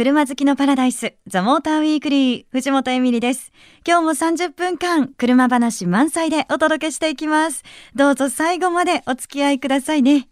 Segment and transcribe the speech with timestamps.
[0.00, 3.52] 車好きのパラダイス、ザ・モーターウィークリー、藤本エミリです。
[3.86, 7.64] 今日も30分間、車話満載でお届けしていきます。
[7.94, 10.30] どうぞ最後までお付き合いくださいね。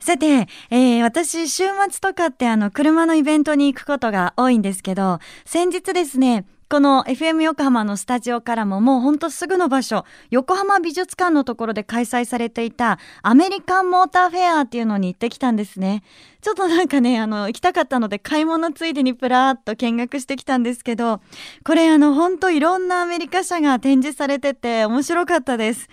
[0.00, 16.04] さて、えー、私、週末とかってあの、車のイベントに行くことが多いんですけど、先日ですね、この FM 横浜のスタジオからももうほんとすぐの場所、横浜美術館のところで開催されていたアメリカンモーターフェアっていうのに行ってきたんですね。
[16.40, 21.20] ちょっとなんかね、あの、行きたかったので買い物ついでにプラーっと見学してきたんですけど、
[21.64, 25.88] これあの、ほんといろんなアメリカ車が展示されてて面白かったです。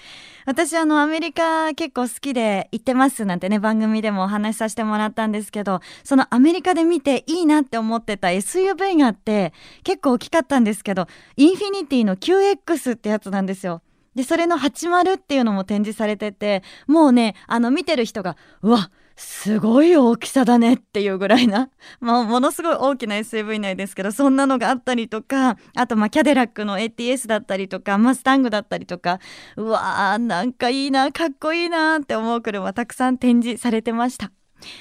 [0.47, 9.51] 私あのアメリカ結構好きで行ってますなんてね番組でもお話しさせてもらったんですけどそのアメリカで見ていいなって思ってた SUV があって
[9.83, 13.81] 結構大きかったんですけどインフィニティの QX ってやつなんですよ。
[14.15, 29.19] でそれの80っていうのも展示されててもうねあの見てる人がうわっすごい大きさだねっていうぐらいな、 まあ、ものすごい大きな SUV 内ですけどそんなのがあったりとかあとまあキャデラックの ATS だったりとかマスタングだったりとか
[29.55, 34.31] うわーなんかいいなかっこいいなって思う車たくさん展示されてました。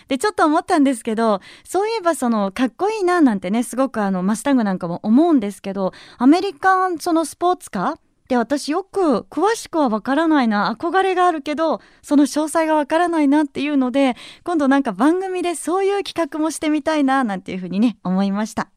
[0.08, 18.68] でちょっと思ったんですけどそういえばそのかっこいいななんてねすごくあのマスタングなんかも思うんですけどアメリカンそのスポーツカーで私よく詳しくはわからないな憧れがあるけどその詳細がわからないなっていうので今度なんか番組でそういう企画もしてみたいななんていうふうにね思いました。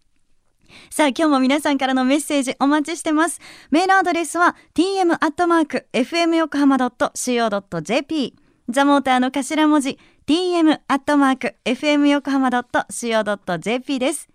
[0.92, 3.40] さあ今日も皆さんからのメッセージお待ちしてます。
[3.72, 8.36] メールアドレスは tm.fm 横浜 .co.jp
[8.70, 9.98] ザモーターの頭文字
[10.28, 14.30] tm.fm 横浜 .co.jp です。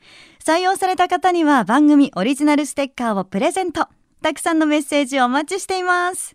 [0.45, 3.87] 採用された方には番組オリジナルステッカーをプレゼント。
[4.25, 6.35] たくさんのメッセージをお待ちしています。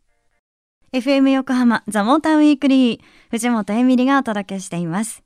[0.93, 2.99] FM 横浜ザ・モーターウィークリー
[3.31, 5.23] 藤本エミリがお届けしています。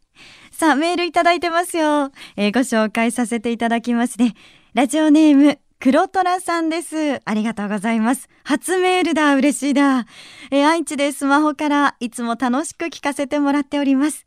[0.50, 2.14] さあ、メールいただいてますよ。
[2.38, 4.34] えー、ご紹介させていただきますね。
[4.76, 7.20] ラジオネーム、黒虎さんです。
[7.26, 8.30] ありがとうございます。
[8.46, 9.36] 初メールだ。
[9.36, 10.06] 嬉しいだ。
[10.50, 14.26] えー、愛知でスマホからいつも楽しく聞かせてもらっております。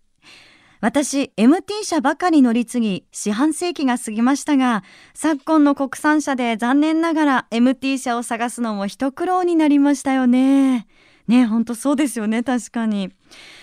[0.81, 10.87] 私 MT 車ばかり乗り継ぎ四半世紀が過ぎましたが昨今の国産車で残念ながら MT 車を探すのも一苦労になりましたよね。
[11.28, 13.10] ねほんとそうですよね確かに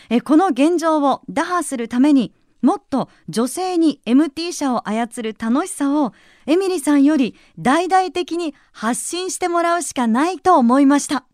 [0.09, 6.13] えこの現状を打破するためにもっと女性に MT 車を操る楽しさを
[6.45, 11.25] エミリさんより大々的に発信してもらうしかないと思いました。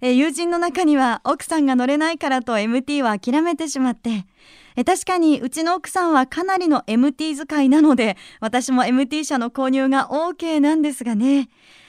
[0.00, 4.26] え友人の中には奥さんが乗れないからと MT は諦めてしまって
[4.76, 11.48] え確かにうちの奥さんはかなりの MT 使いなので私も MT 車の購入が OK なんですがね、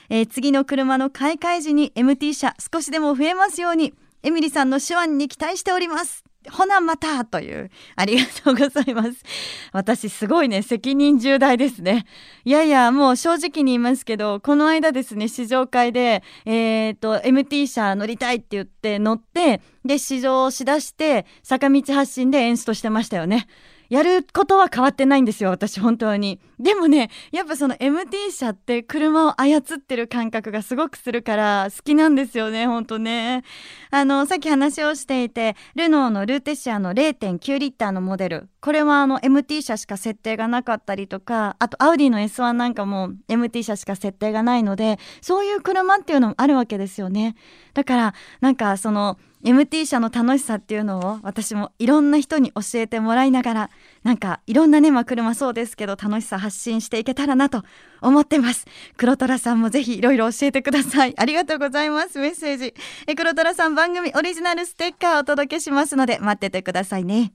[0.09, 6.23] え次の車の買い替え時に MT 車少しでも増えますようにエミリさんの手腕に期待しております。
[6.51, 7.69] ほなまたという。
[7.95, 9.23] ありがとうございます。
[9.71, 12.05] 私すごいね責任重大ですね。
[12.45, 23.47] いやいやもう正直に言いますけどこの間ですね試乗会でえっ、ー、と MT 車乗りたいって言って乗ってで試乗しだして坂道発進で演出としてましたよね。
[23.93, 26.39] やることは変わってないんですよ私本当に。
[26.59, 33.43] でもねやっぱその MT 車って車を操ってる感覚がすごくするから好きなんですよね本当ね。
[33.91, 38.49] あのさっき話をしていてルノーのルーテシアの0.9リッターのモデル。
[38.61, 47.35] これはあの MT 車しか設定がなかったりとかあとアウディの S1 なんかも MT 車しか設定がないのでそういう車っていうのもあるわけですよね。
[47.75, 53.69] だからなんかその MT 車の楽しさっていうのを私もいろんな人に教えてもらいながら
[54.03, 57.63] なんかいろんなね、まあ、車そうですけど楽しさ発信していけたらなと
[58.01, 58.65] 思ってます。
[58.97, 61.13] 黒虎さんもぜひいろいろ教えてください。
[61.17, 62.73] ありがとうございますメッセージ。
[63.07, 67.33] え黒虎さん番組オリジナルステッカーをお届けしますので待っててくださいね。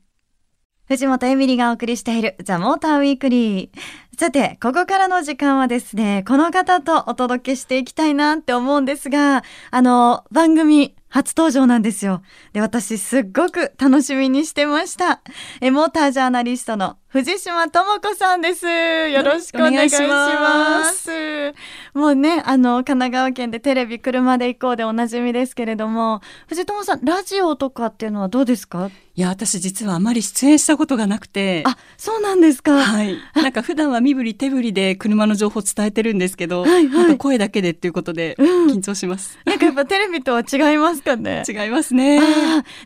[0.87, 3.71] 藤本エミリがお送りしているザ・モーターウィークリー。
[4.19, 12.23] さて、ここからの時間はですね、この方とお届けしていきたいなって思うんですが、あの、番組初登場なんですよ。
[12.53, 15.21] で、私すっごく楽しみにしてました。
[15.61, 18.67] え、モータージャーナリストの藤島智子さんです。
[18.67, 21.55] よろしくお願いします。
[21.95, 28.91] もうね、あの、神奈川県でテレビ車で行こうでおなじみですけれども、藤友さん、ラジオとかっていうのはどうですか？
[29.15, 31.65] いや、私実はあまり出演したことがなくて。
[31.67, 32.83] あ、そうなんですか。
[32.83, 33.17] はい。
[33.35, 39.39] なんか普段は身振り手振りで車の情報伝えてるんですけど、はいはい、声だけでっていうことで緊張します。
[39.45, 41.43] うん、なんかやっぱテレビとは違いますかね。
[41.49, 42.21] 違いますね。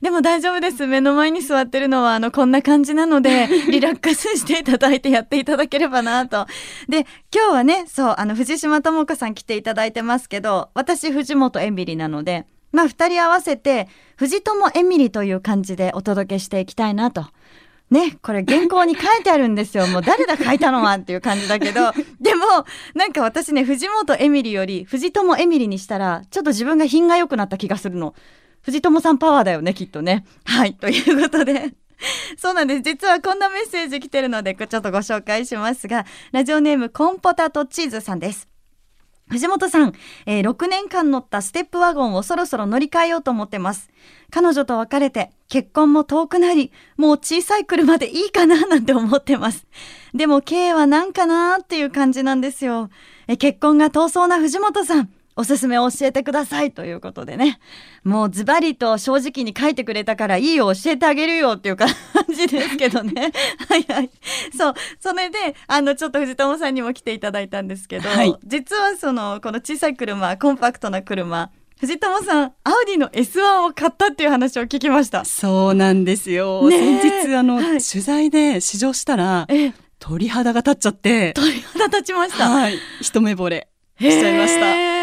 [0.01, 0.87] でも大丈夫です。
[0.87, 6.47] 目の前に座ってるのは、あの、こんな感じなので、 リラックスしていただいてやっていただければなと。
[6.89, 17.27] で、今日はね、そう、あの、藤島智子さん来ていただいてますけど、私、藤本エミリなので、まあ、二人合わせて、藤友エミリという感じでお届けしていきたいなと。
[17.93, 19.87] ね、これ原稿に書いてあるんですよ。
[19.87, 22.45] もう誰だ書いたのはっていう感じだけど、 でも、
[22.95, 28.15] なんか私ね、藤本エミリより藤友エミリにしたら、ちょっと自分が品が良くなった気がするの。
[28.63, 30.25] 藤友さんパワーだよね、きっとね。
[30.45, 31.75] はい、ということで。
[32.39, 32.81] そうなんです。
[32.81, 38.52] 実はこんなメッセージ来てるので、ちょっとご紹介しますが、ラジオネームコンポタとチーズさんです。
[39.33, 39.95] 藤本さん、
[40.27, 43.89] えー、6年間乗ったステップワゴンをそろそろ乗り換えようと思ってます。
[44.31, 49.67] 彼女と別れて結婚も遠くなり、もう小さい車でいいかななんて思ってます。
[50.15, 52.91] でも K は何かなーっていう感じなんですよ。
[53.27, 57.59] え結婚が遠そうな藤本さん、おすすめを教えてくださいということでね。
[58.05, 61.89] もうズバリと正直に書いてくれたからいいよ教えてあげるよっていう感
[62.35, 63.33] じですけどね。
[63.69, 64.11] はいはい。
[64.57, 64.75] そう。
[65.01, 71.51] それで、あの、ちょっと藤友さんにも来ていただいたんですけど、はい、実はその、この小さい車、コンパクトな車、
[71.81, 75.25] 藤友さん、アウディの S1 を買ったっていう話を聞きました。
[75.25, 76.71] そうなんですよ。
[76.71, 79.49] 先日、あの、はい、取材で試乗したら、
[79.99, 81.33] 鳥肌が立っちゃって。
[81.33, 82.49] 鳥肌立ちました。
[82.49, 82.79] はい。
[83.01, 83.69] 一目惚れ
[83.99, 85.02] しちゃいました。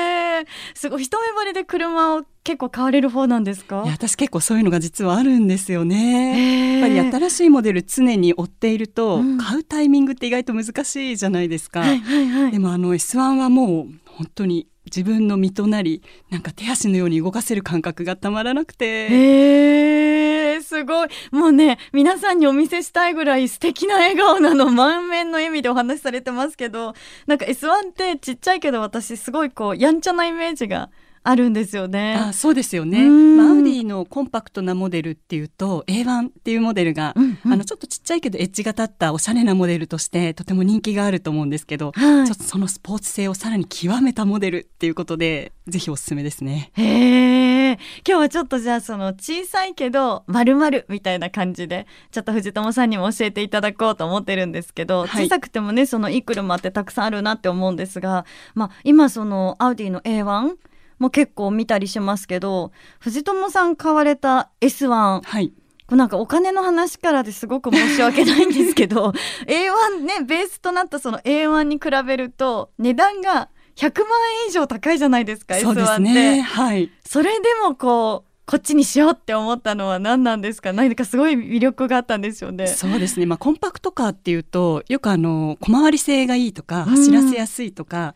[0.74, 3.84] すごい一目惚れで車を結構買われる方なんですか？
[3.84, 6.80] いや私結構そういうのが実はあるんですよね。
[6.80, 19.07] やっぱり新しいモデル常に追っていると、うん、買うタイミングって意外と難しいじゃないですか、はいはいはい、でもあの S1 はもう本当に自分の身となりなんか手足のように動かせる感覚がたまらなくて。
[19.07, 21.07] へーすごい。
[21.31, 26.94] もうね皆さんにお見せしたいぐらい素敵な笑顔なの満面の笑みでお話しされてますけど
[27.27, 30.89] なんか S1 ってちっちゃいけど私すごいこうやんちゃなイメージが
[31.29, 32.15] あるんですよね。
[32.15, 33.07] あそうですよね。
[33.07, 46.71] まあ、アウディのコンパクトなモデルっていうと A1 っていうモデルが、うんうん、あのちょっとちっちゃいけどエッジが立ったおしゃれなモデルとしてとても人気があると思うんですけど、はい、ちょっとそのスポーツ性をさらに極めたモデルっていうことでぜひおすすめですね。
[46.73, 47.79] へえ。
[48.07, 60.55] 今日はちょっとじゃあその小さいけど丸々みたいな感じでちょっと藤友さんにも教えていただこうと思ってるんですけど、はい、小さくてもねそのいい車ってたくさんあるなって思うんですが、まあ今そのアウディの A1
[61.00, 65.54] も結構見たりしますけど藤友さん買われた S1、はい、
[65.88, 69.13] こなんかお金の話からですごく申し訳ないんですけど
[69.48, 74.10] A1 ねベースとなったその A1 に比べると値段が100万
[74.44, 76.01] 円以上高いじゃないですか S1 って。
[76.01, 80.74] ね、はい、それでもこうこっちにしようって思ったのは何なんですか？
[80.74, 82.66] 何かすごい魅力があったんですよね。
[82.66, 83.28] そうですね。
[83.28, 88.16] まあコンパクトカーっていうとよくあの小回り性がいいとか走らせやすいとか、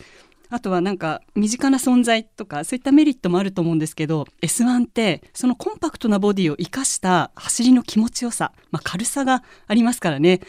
[0.53, 10.41] あとはなんか身近な存在とかそういったメリットもあると思うんですけど S1 ってそのコンパクトなボディを生かした走りの気持ちよさ、まあ、軽さがありますからね、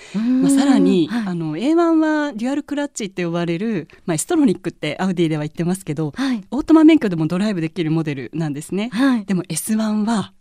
[0.43, 8.91] まあ、さらに、はい、あの A1 はデュアルクラッチって呼ばれる、まあ、エストロニックってアウディでは言ってますけど、はい、オートマ免許でもドライブできるモデルなんですね。
[8.93, 10.35] はい、でも S1 は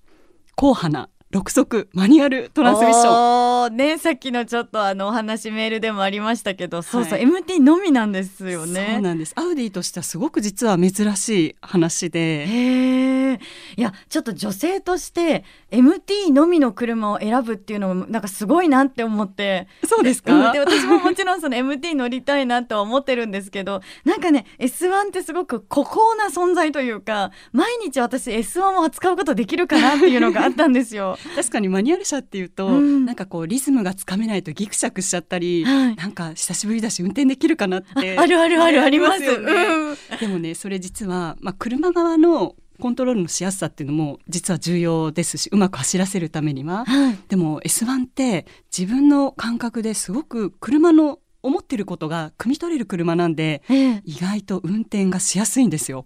[0.58, 3.76] 硬派な6速マニュアルトランスミッション。
[3.76, 8.92] ね、さっきのちょっとあのお話メールでもありましたけど、そうそう、はい、MT のみなんですよね。
[8.94, 9.34] そうなんです。
[9.36, 12.46] アウディとしてはすごく実は珍しい話で。
[12.46, 13.40] へえ。
[13.78, 19.68] いや、ちょっと女性として MT のみの車を選ぶっていうのもなんかすごいなって思って。
[19.88, 20.52] そうですか？
[20.52, 31.18] で、私ももちろんその MT 乗りたいなとは思ってるんですけど、なんかね、S1 ってすごく孤高な存在というか、毎日私 S1 を扱うことできるかなっていうのがあったんですよ。
[31.36, 54.02] 確かにマニュアル車っていうと、うん、なんかこうリズムがつかめないとギクシャクしちゃったり、はい、なんか久しぶりだし運転できるかなってあるあるあるありますよね、うん、でもねそれ実は、まあ、車側のコントロールのしやすさっていうのも実は重要ですしうまく走らせるためには、はい、でも S1 って自分の感覚ですごく車の思ってることが汲み取れる車なんで、え。
[54.06, 56.06] 意外と運転がしやすいんですよ。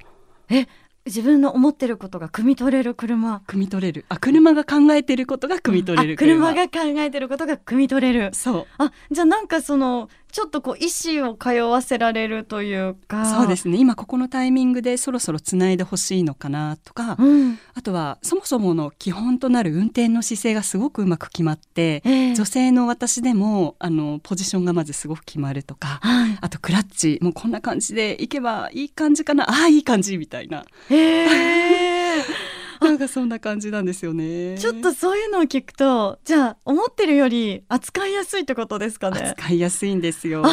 [0.50, 0.66] え
[1.08, 3.42] 自分の思ってることが汲み取れる車。
[3.48, 4.06] 汲み取れる。
[4.10, 6.54] あ車が考えてることが汲み取れる車。
[6.54, 8.30] が考えてることが汲み取れる。
[8.34, 8.66] そう。
[8.78, 10.88] あじゃあなんかそのちょっとこう意
[11.20, 13.26] 思を通わせられるというか。
[13.26, 13.78] そうですね。
[13.78, 30.66] 今ここのタイミングでそろそろつないでほしいのかなとか、うん、あとはそもそもの基本となる運転の姿勢がすごくうまく決まって、えー、女性の私でもあのポジションがまずすごく決まるとか、はい、あとクラッチもうこんな感じでいけばいい感じかなああいい感じみたいな。
[30.90, 31.87] えー
[32.98, 34.58] なんかそんな感じなんですよね。
[34.58, 39.22] ちょっとそういうのを聞くと、じゃあ思ってるより扱いやすいってことですかね？
[39.22, 40.44] 扱いやすいんですよ。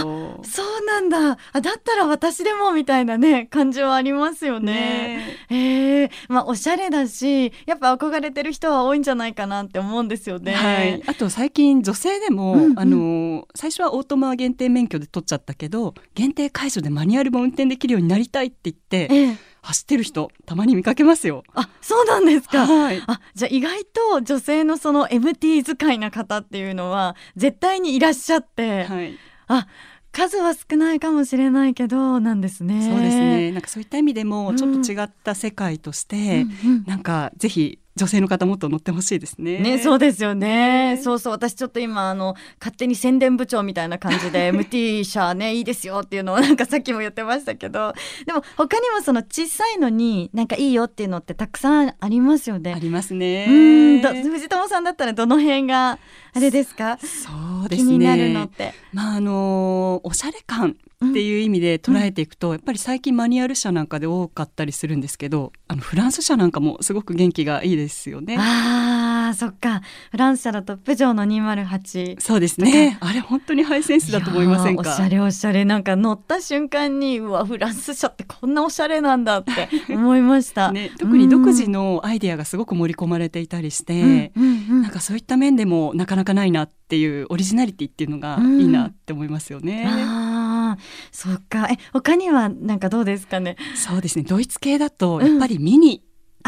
[0.43, 1.39] そうなんだ。
[1.53, 4.75] あ、だったら私でもみたいなね感じはありますよね。
[4.75, 10.53] ねええー、まあおしゃれだし、やっぱ憧れてる人は多いんじゃないかなって思うんですよね。
[10.53, 11.03] はい。
[11.07, 19.09] あと最近女性でも、うんうん、あの最初はオートマ限定免許で取っちゃったけど、限定解除でマニュアルも運転できるようになりたいって言って。
[19.11, 21.43] えー走ってる人たまに見かけますよ。
[21.55, 29.67] あそうなんですか、はい、あじゃあ意外と女性のその MT 使いな方っていうのは絶対にいらっしゃって、はい、あ
[30.13, 32.89] 数は少ないかもしれないけどなんですね。
[32.89, 33.53] そうですね。
[33.53, 36.85] なんかそういった意味でもちょっと違った世界として、うんうん。
[36.87, 39.59] なんかぜひ女性の方もっと乗ってほしいですね。
[39.61, 40.95] ね、そうですよね。
[40.97, 47.93] ねそうそう、私ちょっと今、あの、勝手に宣伝部長みたいな感じで、 MT 社ね、いいですよっていうのを、なんかさっきも言ってましたけど。
[48.27, 52.77] でも、他にもその小さいのに、なんかいいよっていうのってたくさんありますよあね。
[52.81, 53.47] りますね。
[53.49, 53.53] う
[53.99, 55.99] ん、ど藤友さんだったら、どの辺が、
[56.37, 56.99] あれですか？
[56.99, 57.31] そ
[57.67, 57.91] うですね。
[57.91, 58.75] 気になるのって。
[58.93, 60.77] まああのおしゃれ感
[61.11, 68.37] っていう意味で捉えていくと、やっぱり最近マニュアル車なんかで多かったりするんですけどあのフランス車なんかもすごく元気がいいですよね。
[68.39, 69.83] ああ、そっか。
[70.11, 72.21] フランス車だと、プジョーの208。
[72.21, 74.91] そうですねあれ本当にハイセンスだと思いませんか？
[74.91, 89.87] おしゃれおしゃれなんか乗った瞬間にうわフランス車ってこんなおしゃれなんだって 思いました、ね、特に独自のアイデアがすごく盛り込まれていたりして、うんうんうんなんかそういった面でもなかなかないなっていうオリジナリティっていうのがいいなって思いますよね。
[89.87, 90.79] あー
[91.13, 91.69] そっか。
[91.71, 93.57] え他にはなんかどうですかね？
[93.75, 94.25] そうですね。
[94.25, 96.03] ドイツ系だとやっぱりミニ。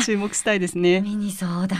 [0.05, 1.01] 注目したいですね。
[1.01, 1.77] ミニそうだ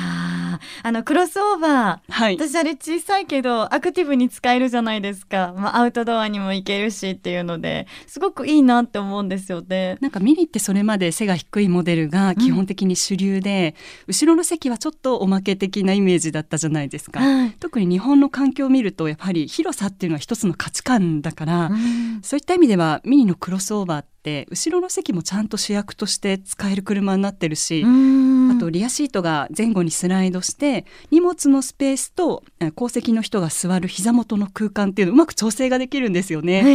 [0.83, 2.37] あのクロスオーバーはい。
[2.37, 9.99] 私あれ小さいけどアクティブに使えるじゃないですか、まあ、アウトドアにも行けるしっていうのですごくいいなって思うんですよね。
[10.01, 13.75] なんかミニってそれまで背が低いモデルが基本的に主流で、
[14.07, 17.21] 後ろの席はちょっとおまけ的なイメージだったじゃないですか。
[17.21, 17.51] はい。
[17.53, 22.21] 特に日本の環境を見るとやはり広さっていうのは一つの価値観だから、うん。
[22.23, 24.16] そういった意味ではミニのクロスオーバーって
[24.51, 36.63] 後ろの席もちゃんと主役として使える車になってるし、うんあとリアシートが前後にスライドして荷物のスペースとえ後席の人が座る膝元の空間っていうのをうまく調整ができるんですよね。
[36.63, 36.69] そ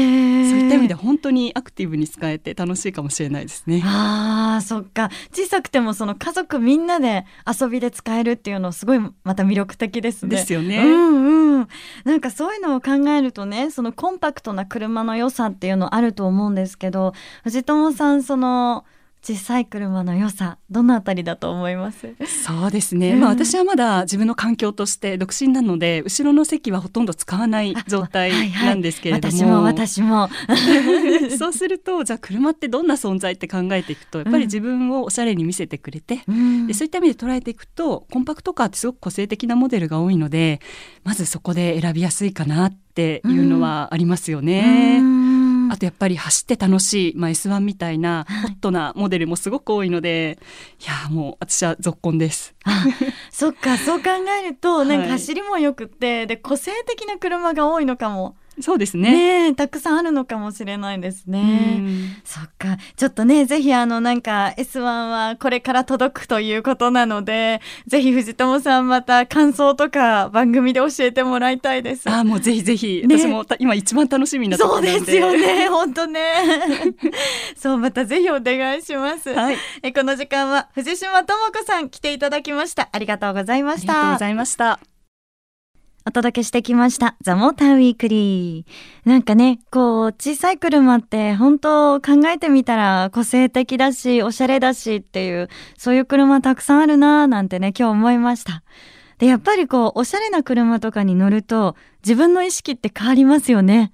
[0.57, 3.81] ういった意味で本当にアクティブに使えて楽しいかもしれないですね。
[3.85, 10.35] あーそっか小さくてもその家族みんなで遊びで使えるっていうのすごいまた魅力的ですね。
[10.35, 10.83] ですよね。
[10.83, 11.67] うんうん、
[12.03, 17.13] なんかそういうのを考えるとねそのコンパクトな車の良さっていうのあると思うんですけど
[17.43, 18.85] 藤友さんその
[19.23, 22.15] 小さい車の良さどのあたりだと思います？
[22.25, 23.19] そうですね、うん。
[23.19, 30.29] まあ私はまだ自分の環境として独身なので後ろの席はほとんど使わない状態なんですけれども、私も私も。
[31.37, 36.65] そうするとじゃあ車ってどんな存在って考えていくとやっぱり自分をおしゃれに見せてくれて、うん。
[36.65, 40.61] でそういった意味で捉えていくとコンパクトカーってすごく個性的なモデルが多いので
[41.03, 44.97] まずそこで選びやすいかなっていうのはありますよね。
[44.99, 45.20] うん
[45.71, 48.41] あとやっぱり走って楽しい、まあ、S1 みたいなはい。
[48.41, 50.37] ホットなモデルもすごく多いので、
[50.81, 52.53] い、やもう私は続婚です。
[52.65, 52.85] あ
[53.31, 54.09] そっかそう考
[54.43, 59.11] えるとなんかはい走りもよくってで個性的な車が多いのかもそうですね。
[59.11, 61.77] ねえたくさんあるのかもしれないですうね。
[61.77, 62.77] んそっか。
[62.95, 72.09] ちょっとね、ぜひあのなんか S1 はこれから届くということなので、ぜひ藤友さんまた感想とか番組で教えてもらいたいです。
[72.09, 75.31] あーもうぜひぜひ、ね私もた今一番楽しみなそうでですよ。
[75.33, 75.67] ね。
[75.69, 76.21] 本当ね。
[77.55, 79.29] そう、またぜひお願いします。
[79.33, 82.89] はい、えこの時間は藤島智子さん来ていただきました。
[82.91, 84.19] ありがとうございまあしたりがとうご。
[84.19, 84.90] ざいました。
[86.03, 87.15] お届けしてきました。
[87.21, 89.09] ザ・モーターウィークリー。
[89.09, 98.63] なんかね、こう、小さい車って本当考えてみたら個性的だし、おしゃれだしっていう、そういう車たくさんあるなぁなんてね、今日思いました。
[99.19, 103.93] で、やっぱりこう、おしゃれな車とかに乗ると、自分の意識って変わりますよね。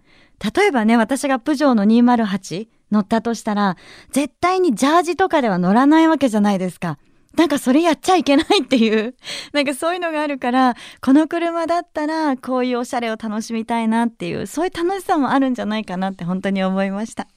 [0.55, 3.75] 例えばね、私がプジョーの208乗ったとしたら、
[4.11, 6.97] 絶対にジャージとかでは乗らないわけじゃないですか。
[7.37, 9.15] なんかそれやっちゃいけないっていう、
[9.53, 17.27] なんかそういうのがあるから、この車だったらこういうおしゃれを楽しみたいなっていう、そういう楽しさもあるんじゃないかなって本当に思いました。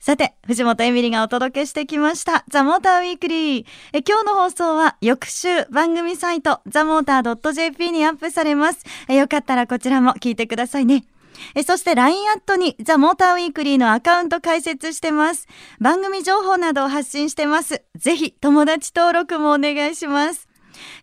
[0.00, 3.66] さて、藤本エミリがお届けしてきました、ザ・モーターウィークリー。
[3.92, 8.84] え今日の放送は翌週番組サイト、ザ・モーター .jp にアップされます。
[9.08, 11.04] えよかったらこちらも聞いてくださいね。
[11.54, 15.46] えそして LINE アットにザ・モーターウィークリーのアカウント開設してます。
[15.80, 17.82] 番組情報などを発信してます。
[17.96, 20.48] ぜひ友達登録もお願いします。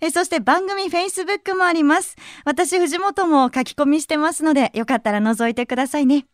[0.02, 2.16] えそして番組 Facebook もあります。
[2.46, 6.26] 私藤本も書き込みしてますので、よかったら覗いてくださいね。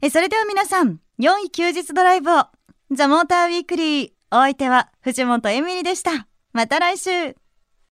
[0.03, 2.47] えそれでは皆さん、4位休日ドライブを。
[2.91, 4.11] ザ・モーターウィークリー。
[4.31, 6.29] お相手は藤本エミリでした。
[6.53, 7.48] また来週。